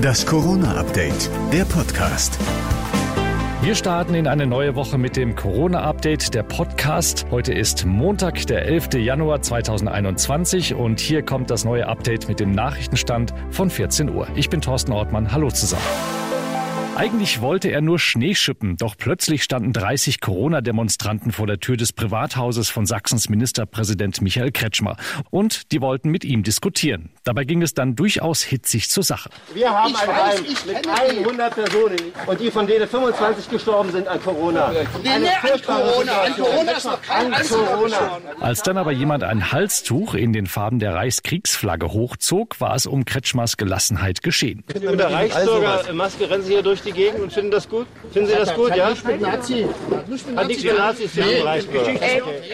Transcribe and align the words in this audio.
Das 0.00 0.26
Corona-Update, 0.26 1.30
der 1.52 1.64
Podcast. 1.64 2.38
Wir 3.62 3.74
starten 3.74 4.14
in 4.14 4.26
eine 4.26 4.46
neue 4.46 4.74
Woche 4.74 4.98
mit 4.98 5.16
dem 5.16 5.34
Corona-Update, 5.34 6.34
der 6.34 6.42
Podcast. 6.42 7.26
Heute 7.30 7.54
ist 7.54 7.86
Montag, 7.86 8.46
der 8.46 8.66
11. 8.66 8.94
Januar 8.94 9.40
2021 9.40 10.74
und 10.74 11.00
hier 11.00 11.22
kommt 11.22 11.50
das 11.50 11.64
neue 11.64 11.86
Update 11.86 12.28
mit 12.28 12.40
dem 12.40 12.52
Nachrichtenstand 12.52 13.32
von 13.50 13.70
14 13.70 14.10
Uhr. 14.10 14.28
Ich 14.34 14.50
bin 14.50 14.60
Thorsten 14.60 14.92
Ortmann. 14.92 15.32
Hallo 15.32 15.50
zusammen. 15.50 15.82
Eigentlich 16.96 17.40
wollte 17.40 17.70
er 17.70 17.80
nur 17.80 17.98
Schnee 17.98 18.36
schippen, 18.36 18.76
doch 18.76 18.96
plötzlich 18.96 19.42
standen 19.42 19.72
30 19.72 20.20
Corona-Demonstranten 20.20 21.32
vor 21.32 21.48
der 21.48 21.58
Tür 21.58 21.76
des 21.76 21.92
Privathauses 21.92 22.68
von 22.70 22.86
Sachsens 22.86 23.28
Ministerpräsident 23.28 24.20
Michael 24.20 24.52
Kretschmer. 24.52 24.96
Und 25.30 25.72
die 25.72 25.80
wollten 25.80 26.10
mit 26.10 26.24
ihm 26.24 26.44
diskutieren. 26.44 27.10
Dabei 27.24 27.44
ging 27.44 27.62
es 27.62 27.74
dann 27.74 27.96
durchaus 27.96 28.42
hitzig 28.42 28.90
zur 28.90 29.02
Sache. 29.02 29.28
Wir 29.52 29.70
haben 29.70 29.94
ein 29.96 30.08
Heim 30.08 30.44
mit 30.66 30.86
100 30.86 31.54
Personen 31.54 31.98
und 32.26 32.40
die 32.40 32.50
von 32.52 32.66
denen 32.66 32.86
25 32.86 33.50
gestorben 33.50 33.90
sind 33.90 34.06
an 34.06 34.22
Corona. 34.22 34.66
Eine 34.66 35.30
an 35.42 35.62
Corona, 35.66 36.22
an 36.22 36.36
Corona 36.36 36.72
ist 36.72 36.84
noch 36.84 37.02
kein 37.02 37.34
an 37.34 37.42
Corona. 37.48 38.20
Als 38.38 38.62
dann 38.62 38.78
aber 38.78 38.92
jemand 38.92 39.24
ein 39.24 39.50
Halstuch 39.50 40.14
in 40.14 40.32
den 40.32 40.46
Farben 40.46 40.78
der 40.78 40.94
Reichskriegsflagge 40.94 41.92
hochzog, 41.92 42.60
war 42.60 42.76
es 42.76 42.86
um 42.86 43.04
Kretschmers 43.04 43.56
Gelassenheit 43.56 44.22
geschehen. 44.22 44.62
Mit 44.72 44.84
der 44.84 45.12
Reichsbürgermaske 45.12 46.30
rennen 46.30 46.44
Sie 46.44 46.52
hier 46.52 46.62
durch 46.62 46.83
die 46.84 46.92
Gegend 46.92 47.20
und 47.20 47.32
finden 47.32 47.50
das 47.50 47.68
gut? 47.68 47.86
Finden 48.12 48.28
Sie 48.28 48.34
das 48.34 48.54
gut, 48.54 48.74
ja? 48.76 48.94
Nazi. 49.20 49.66
Hat 49.90 50.08
nichts 50.48 50.64
mit 50.64 50.78
Nazis 50.78 51.12
zu 51.14 51.20
tun. 51.20 51.30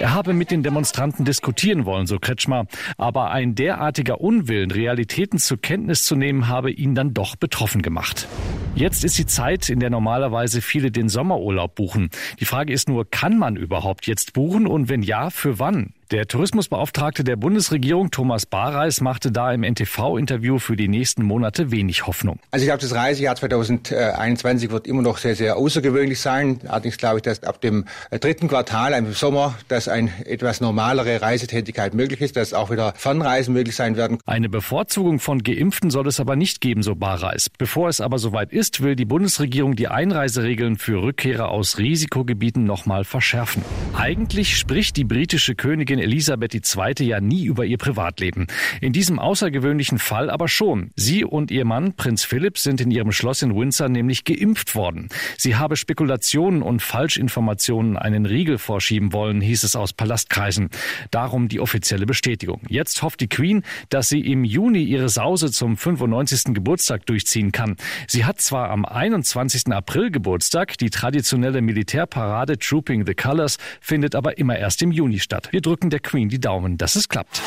Er 0.00 0.14
habe 0.14 0.32
mit 0.32 0.50
den 0.50 0.62
Demonstranten 0.62 1.24
diskutieren 1.24 1.84
wollen, 1.84 2.06
so 2.06 2.18
Kretschmer. 2.18 2.66
Aber 2.96 3.30
ein 3.30 3.54
derartiger 3.54 4.20
Unwillen, 4.20 4.70
Realitäten 4.70 5.38
zur 5.38 5.60
Kenntnis 5.60 6.04
zu 6.04 6.16
nehmen, 6.16 6.48
habe 6.48 6.70
ihn 6.70 6.94
dann 6.94 7.14
doch 7.14 7.36
betroffen 7.36 7.82
gemacht. 7.82 8.26
Jetzt 8.74 9.04
ist 9.04 9.18
die 9.18 9.26
Zeit, 9.26 9.68
in 9.68 9.80
der 9.80 9.90
normalerweise 9.90 10.62
viele 10.62 10.90
den 10.90 11.10
Sommerurlaub 11.10 11.74
buchen. 11.74 12.08
Die 12.40 12.46
Frage 12.46 12.72
ist 12.72 12.88
nur, 12.88 13.08
kann 13.08 13.38
man 13.38 13.56
überhaupt 13.56 14.06
jetzt 14.06 14.32
buchen 14.32 14.66
und 14.66 14.88
wenn 14.88 15.02
ja, 15.02 15.28
für 15.28 15.58
wann? 15.58 15.92
Der 16.10 16.26
Tourismusbeauftragte 16.26 17.24
der 17.24 17.36
Bundesregierung 17.36 18.10
Thomas 18.10 18.44
Barreis 18.44 19.00
machte 19.00 19.32
da 19.32 19.50
im 19.52 19.62
NTV-Interview 19.62 20.58
für 20.58 20.76
die 20.76 20.88
nächsten 20.88 21.22
Monate 21.22 21.70
wenig 21.70 22.06
Hoffnung. 22.06 22.38
Also 22.50 22.64
ich 22.64 22.68
glaube, 22.68 22.82
das 22.82 22.94
Reisejahr 22.94 23.34
2021 23.34 24.70
wird 24.70 24.86
immer 24.86 25.00
noch 25.00 25.16
sehr, 25.16 25.34
sehr 25.34 25.56
außergewöhnlich 25.56 26.20
sein. 26.20 26.60
Allerdings 26.68 26.98
glaube 26.98 27.18
ich, 27.18 27.22
dass 27.22 27.42
ab 27.44 27.62
dem 27.62 27.86
dritten 28.10 28.48
Quartal, 28.48 28.92
im 28.92 29.14
Sommer, 29.14 29.54
dass 29.68 29.88
eine 29.88 30.10
etwas 30.26 30.60
normalere 30.60 31.22
Reisetätigkeit 31.22 31.94
möglich 31.94 32.20
ist, 32.20 32.36
dass 32.36 32.52
auch 32.52 32.70
wieder 32.70 32.92
Fernreisen 32.94 33.54
möglich 33.54 33.74
sein 33.74 33.96
werden. 33.96 34.18
Eine 34.26 34.50
Bevorzugung 34.50 35.18
von 35.18 35.42
Geimpften 35.42 35.88
soll 35.88 36.08
es 36.08 36.20
aber 36.20 36.36
nicht 36.36 36.60
geben, 36.60 36.82
so 36.82 36.94
Barreis. 36.94 37.48
Bevor 37.56 37.88
es 37.88 38.02
aber 38.02 38.18
soweit 38.18 38.52
ist, 38.52 38.82
will 38.82 38.96
die 38.96 39.06
Bundesregierung 39.06 39.76
die 39.76 39.88
Einreiseregeln 39.88 40.76
für 40.76 41.00
Rückkehrer 41.02 41.48
aus 41.48 41.78
Risikogebieten 41.78 42.64
nochmal 42.64 43.04
verschärfen. 43.04 43.64
Eigentlich 43.96 44.58
spricht 44.58 44.98
die 44.98 45.04
britische 45.04 45.54
Königin 45.54 46.01
Elisabeth 46.02 46.54
II. 46.54 47.06
ja 47.06 47.20
nie 47.20 47.44
über 47.44 47.64
ihr 47.64 47.78
Privatleben. 47.78 48.46
In 48.80 48.92
diesem 48.92 49.18
außergewöhnlichen 49.18 49.98
Fall 49.98 50.30
aber 50.30 50.48
schon. 50.48 50.90
Sie 50.96 51.24
und 51.24 51.50
ihr 51.50 51.64
Mann, 51.64 51.94
Prinz 51.94 52.24
Philipp, 52.24 52.58
sind 52.58 52.80
in 52.80 52.90
ihrem 52.90 53.12
Schloss 53.12 53.42
in 53.42 53.56
Windsor 53.56 53.88
nämlich 53.88 54.24
geimpft 54.24 54.74
worden. 54.74 55.08
Sie 55.38 55.56
habe 55.56 55.76
Spekulationen 55.76 56.62
und 56.62 56.82
Falschinformationen 56.82 57.96
einen 57.96 58.26
Riegel 58.26 58.58
vorschieben 58.58 59.12
wollen, 59.12 59.40
hieß 59.40 59.64
es 59.64 59.76
aus 59.76 59.92
Palastkreisen. 59.92 60.70
Darum 61.10 61.48
die 61.48 61.60
offizielle 61.60 62.06
Bestätigung. 62.06 62.60
Jetzt 62.68 63.02
hofft 63.02 63.20
die 63.20 63.28
Queen, 63.28 63.62
dass 63.88 64.08
sie 64.08 64.20
im 64.20 64.44
Juni 64.44 64.82
ihre 64.82 65.08
Sause 65.08 65.50
zum 65.50 65.76
95. 65.76 66.54
Geburtstag 66.54 67.06
durchziehen 67.06 67.52
kann. 67.52 67.76
Sie 68.08 68.24
hat 68.24 68.40
zwar 68.40 68.70
am 68.70 68.84
21. 68.84 69.68
April 69.68 70.10
Geburtstag, 70.10 70.78
die 70.78 70.90
traditionelle 70.90 71.62
Militärparade 71.62 72.58
Trooping 72.58 73.06
the 73.06 73.14
Colors 73.14 73.58
findet 73.80 74.14
aber 74.14 74.38
immer 74.38 74.58
erst 74.58 74.82
im 74.82 74.92
Juni 74.92 75.18
statt. 75.18 75.48
Wir 75.52 75.60
drücken 75.82 75.90
der 75.90 76.00
Queen 76.00 76.28
die 76.28 76.38
Daumen, 76.38 76.78
dass 76.78 76.94
es 76.94 77.08
klappt. 77.08 77.42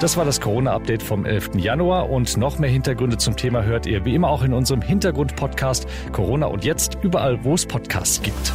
Das 0.00 0.18
war 0.18 0.26
das 0.26 0.40
Corona-Update 0.42 1.02
vom 1.02 1.24
11. 1.24 1.54
Januar 1.54 2.10
und 2.10 2.36
noch 2.36 2.58
mehr 2.58 2.68
Hintergründe 2.68 3.16
zum 3.16 3.36
Thema 3.36 3.64
hört 3.64 3.86
ihr 3.86 4.04
wie 4.04 4.14
immer 4.14 4.28
auch 4.28 4.42
in 4.42 4.52
unserem 4.52 4.82
Hintergrund-Podcast 4.82 5.86
Corona 6.12 6.46
und 6.46 6.64
jetzt 6.64 6.98
überall, 7.02 7.42
wo 7.42 7.54
es 7.54 7.64
Podcasts 7.64 8.20
gibt. 8.20 8.52